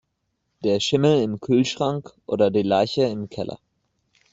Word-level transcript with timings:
Der 0.63 0.79
Schimmel 0.79 1.21
im 1.21 1.39
Kühlschrank 1.39 2.15
oder 2.25 2.49
die 2.49 2.63
Leiche 2.63 3.03
im 3.03 3.29
Keller. 3.29 3.59